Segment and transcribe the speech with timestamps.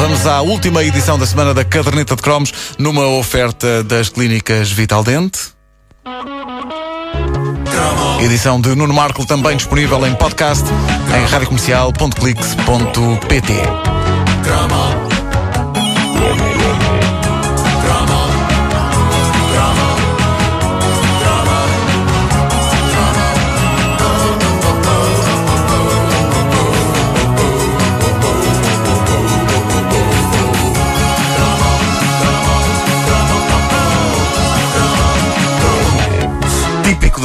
[0.00, 5.04] Vamos à última edição da semana da Caderneta de Cromos, numa oferta das clínicas Vital
[5.04, 5.50] Dente.
[8.22, 10.64] Edição de Nuno Marco, também disponível em podcast
[11.14, 13.52] em radiocomercial.clix.pt.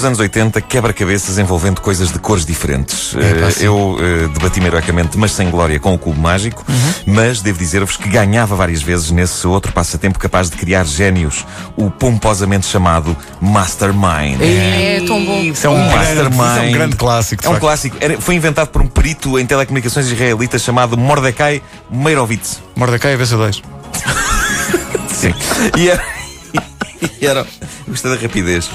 [0.00, 3.14] dos anos 80, quebra-cabeças envolvendo coisas de cores diferentes.
[3.14, 6.64] Eh, eu eh, debati-me heroicamente, mas sem glória, com o cubo mágico,
[7.04, 11.44] mas devo dizer-vos que ganhava várias vezes nesse outro passatempo capaz de criar génios,
[11.76, 14.40] o pomposamente chamado Mastermind.
[14.40, 15.40] É tão bom.
[15.42, 16.56] Isso é um, grande, Mastermind.
[16.56, 17.44] é um grande clássico.
[17.44, 17.60] É um facto.
[17.60, 17.96] clássico.
[18.00, 22.62] Era- foi inventado por um perito em telecomunicações israelita chamado Mordecai Meirovitz.
[22.74, 23.62] Mordecai VC2.
[25.12, 25.34] Sim.
[25.76, 26.02] E era.
[27.20, 27.46] E era.
[27.86, 28.70] Gostei da rapidez.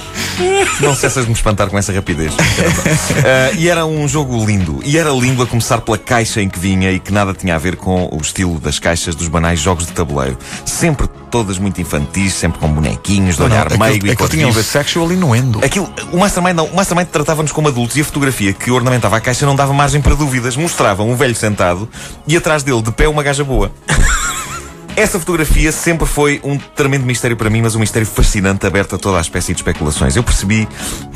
[0.80, 2.34] Não cessas de me espantar com essa rapidez.
[2.38, 4.80] Ah, e era um jogo lindo.
[4.84, 7.58] E era lindo a começar pela caixa em que vinha e que nada tinha a
[7.58, 10.38] ver com o estilo das caixas dos banais jogos de tabuleiro.
[10.66, 14.54] Sempre todas muito infantis, sempre com bonequinhos, de olhar Aquilo- meigo e aquilo tinha um
[14.54, 15.64] sexual inuendo.
[15.64, 19.22] Aquilo, o Mastermind não, o Mastermind tratava-nos como adultos e a fotografia que ornamentava a
[19.22, 20.56] caixa não dava margem para dúvidas.
[20.56, 21.90] Mostrava um velho sentado
[22.28, 23.72] e atrás dele, de pé, uma gaja boa.
[24.96, 28.98] Essa fotografia sempre foi um tremendo mistério para mim, mas um mistério fascinante, aberto a
[28.98, 30.16] toda a espécie de especulações.
[30.16, 30.66] Eu percebi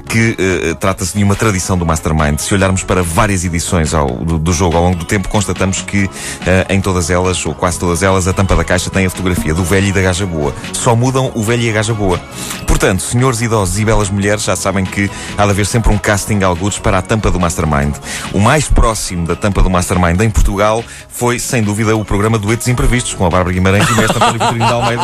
[0.09, 2.39] que eh, trata-se de uma tradição do Mastermind.
[2.39, 6.09] Se olharmos para várias edições ao- do, do jogo ao longo do tempo, constatamos que
[6.45, 9.53] eh, em todas elas, ou quase todas elas, a tampa da caixa tem a fotografia
[9.53, 10.53] do velho e da gaja boa.
[10.73, 12.19] Só mudam o velho e a gaja boa.
[12.67, 16.43] Portanto, senhores idosos e belas mulheres já sabem que há de haver sempre um casting
[16.43, 17.95] algures para a tampa do Mastermind.
[18.33, 22.67] O mais próximo da tampa do Mastermind em Portugal foi, sem dúvida, o programa Duetos
[22.67, 25.03] Imprevistos, com a Bárbara Guimarães e o mestre António Vitorino de Almeida.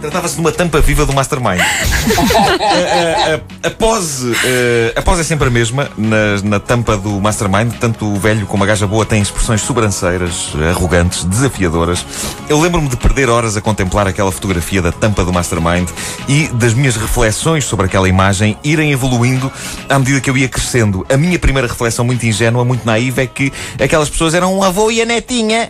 [0.00, 1.60] Tratava-se de uma tampa viva do Mastermind.
[1.60, 7.20] a, a- a pose, eh, a pose é sempre a mesma na, na tampa do
[7.20, 7.72] Mastermind.
[7.78, 12.04] Tanto o velho como a gaja boa têm expressões sobranceiras, arrogantes, desafiadoras.
[12.48, 15.88] Eu lembro-me de perder horas a contemplar aquela fotografia da tampa do Mastermind
[16.28, 19.52] e das minhas reflexões sobre aquela imagem irem evoluindo
[19.88, 21.06] à medida que eu ia crescendo.
[21.12, 24.90] A minha primeira reflexão, muito ingênua, muito naiva, é que aquelas pessoas eram um avô
[24.90, 25.68] e a netinha.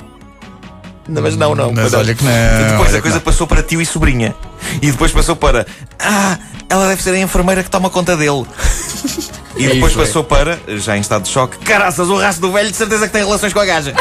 [1.09, 1.73] Não, mas não, não.
[1.73, 4.35] Mas olha que não, E depois olha a que coisa passou para tio e sobrinha.
[4.81, 5.67] E depois passou para.
[5.99, 8.47] Ah, ela deve ser a enfermeira que toma conta dele.
[9.55, 10.07] E depois isso, é.
[10.07, 13.13] passou para, já em estado de choque, caraças, o rastro do velho de certeza que
[13.13, 13.95] tem relações com a gaja.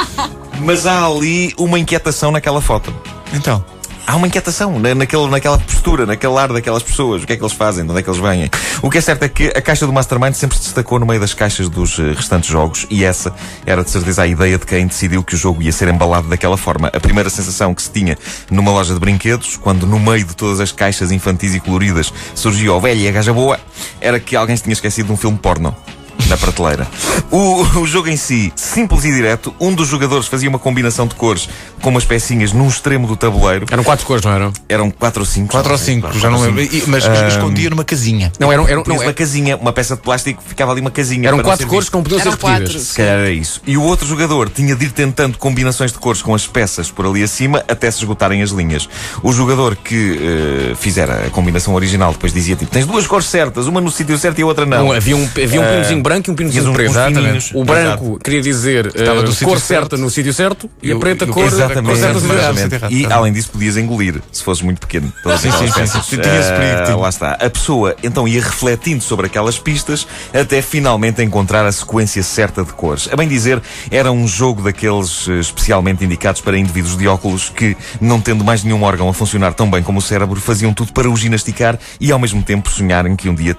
[0.60, 2.94] Mas há ali uma inquietação naquela foto.
[3.32, 3.62] Então.
[4.06, 7.22] Há uma inquietação na, naquele, naquela postura, naquele ar daquelas pessoas.
[7.22, 7.84] O que é que eles fazem?
[7.84, 8.50] De onde é que eles vêm?
[8.82, 11.18] O que é certo é que a caixa do Mastermind sempre se destacou no meio
[11.18, 14.86] das caixas dos eh, restantes jogos e essa era de certeza a ideia de quem
[14.86, 16.88] decidiu que o jogo ia ser embalado daquela forma.
[16.88, 18.18] A primeira sensação que se tinha
[18.50, 22.74] numa loja de brinquedos, quando no meio de todas as caixas infantis e coloridas surgiu
[22.74, 23.58] o velho e a gaja boa,
[24.02, 25.74] era que alguém se tinha esquecido de um filme porno.
[26.28, 26.86] Na prateleira.
[27.30, 31.14] O, o jogo em si, simples e direto, um dos jogadores fazia uma combinação de
[31.14, 31.48] cores
[31.82, 33.66] com umas pecinhas num extremo do tabuleiro.
[33.70, 34.52] Eram quatro cores, não eram?
[34.68, 35.48] Eram quatro ou cinco.
[35.50, 36.62] 4 ou 5, já não lembro.
[36.86, 38.32] Mas escondia numa casinha.
[38.38, 41.28] Não, eram, eram, não, uma casinha, uma peça de plástico, ficava ali uma casinha.
[41.28, 41.90] eram quatro cores visto.
[41.90, 42.58] que não podiam ser Eram quatro.
[42.60, 42.88] repetidas.
[42.88, 43.60] Se calhar era isso.
[43.66, 47.06] E o outro jogador tinha de ir tentando combinações de cores com as peças por
[47.06, 48.88] ali acima até se esgotarem as linhas.
[49.22, 50.18] O jogador que
[50.72, 54.16] eh, fizera a combinação original depois dizia tipo: tens duas cores certas, uma no sítio
[54.18, 54.86] certo e a outra não.
[54.86, 56.94] Não, havia um, havia um pinozinho branco e um pinozinho um- preto.
[56.94, 57.50] pininhos.
[57.54, 58.92] O branco queria dizer
[59.32, 61.86] sítio cor certa no sítio certo e, E a preta e o- cor, Exatamente.
[61.86, 62.52] cor certa no sítio errado.
[62.58, 62.74] exatamente.
[62.74, 65.12] errado, E além disso, podias engolir se fosses muito pequeno.
[65.22, 66.16] Todas Sim, sim, sim, sim.
[66.20, 66.96] Tinha.
[66.96, 67.32] Lá está.
[67.32, 72.72] A pessoa então ia refletindo sobre aquelas pistas até finalmente encontrar a sequência certa de
[72.72, 73.08] cores.
[73.12, 73.60] A bem dizer,
[73.90, 78.62] era um jogo daqueles eh, especialmente indicados para indivíduos de óculos que, não tendo mais
[78.64, 82.10] nenhum órgão a funcionar tão bem como o cérebro, faziam tudo para o ginasticar e
[82.12, 83.56] ao mesmo tempo sonharem que um dia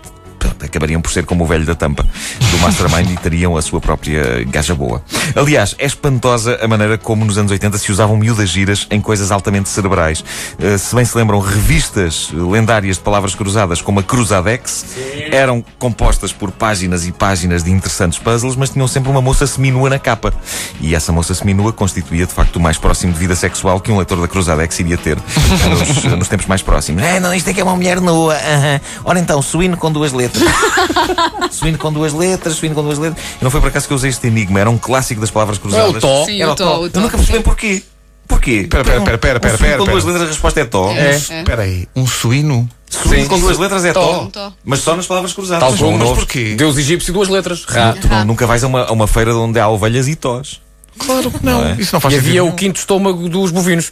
[0.61, 2.05] acabariam por ser como o velho da tampa
[2.51, 5.03] do Mastermind e teriam a sua própria gaja boa.
[5.35, 9.31] Aliás, é espantosa a maneira como nos anos 80 se usavam miúdas giras em coisas
[9.31, 10.23] altamente cerebrais.
[10.59, 14.85] Uh, se bem se lembram, revistas lendárias de palavras cruzadas como a Cruzadex
[15.31, 19.89] eram compostas por páginas e páginas de interessantes puzzles, mas tinham sempre uma moça seminua
[19.89, 20.33] na capa.
[20.81, 23.97] E essa moça seminua constituía de facto o mais próximo de vida sexual que um
[23.97, 25.17] leitor da Cruzadex iria ter
[25.69, 27.03] nos, nos tempos mais próximos.
[27.03, 28.35] É, não, isto é que é uma mulher nua.
[28.35, 28.81] aham.
[29.03, 30.34] Ora então, suíno com duas letras.
[31.51, 33.23] suíno com duas letras, suíno com duas letras.
[33.39, 35.57] E não foi por acaso que eu usei este enigma, era um clássico das palavras
[35.57, 35.95] cruzadas.
[35.95, 36.25] É o tó.
[36.25, 36.85] Sim, Era o tó.
[36.93, 37.83] Eu nunca percebi porquê.
[38.27, 38.51] Porquê?
[38.61, 40.91] Espera, espera, espera, Um suíno espera, com duas letras, a resposta é tó.
[40.91, 41.11] É.
[41.11, 42.69] Espera aí, um suíno?
[42.89, 44.29] Suíno com duas letras é tó.
[44.63, 45.61] Mas só nas palavras cruzadas.
[45.61, 46.55] Tal Mas como Mas porquê?
[46.55, 47.63] Deus egípcio, duas letras.
[47.65, 47.93] Ra.
[47.93, 50.61] Tu nunca vais a uma, a uma feira onde há ovelhas e tós.
[50.97, 51.65] Claro que não.
[51.65, 51.75] É?
[51.77, 53.91] Isso não faz E sentido havia o quinto estômago dos bovinos,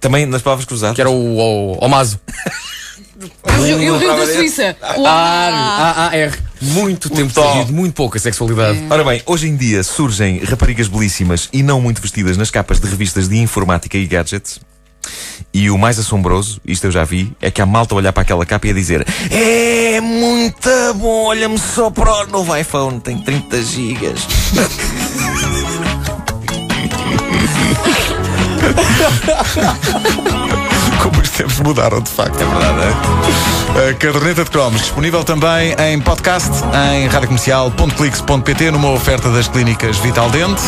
[0.00, 0.94] Também nas palavras cruzadas.
[0.94, 1.78] que era o, o.
[1.80, 1.88] E o
[3.56, 4.76] Rio- e o Rio da Suíça.
[4.96, 5.06] Uau!
[5.06, 6.32] A-A-R.
[6.60, 8.82] Muito tempo perdido, muito pouca sexualidade.
[8.88, 12.88] Ora bem, hoje em dia surgem raparigas belíssimas e não muito vestidas nas capas de
[12.88, 14.60] revistas de informática e gadgets.
[15.52, 18.22] E o mais assombroso, isto eu já vi, é que há malta a olhar para
[18.22, 23.18] aquela capa e a dizer É muito bom, olha-me só para o novo iPhone, tem
[23.18, 24.26] 30 gigas.
[31.02, 32.40] Como os tempos mudaram, de facto.
[32.40, 33.86] É verdade.
[33.86, 33.90] É?
[33.90, 36.50] A caderneta de cromos, disponível também em podcast,
[36.94, 40.62] em radiocomercial.clix.pt, numa oferta das clínicas Vital Dente.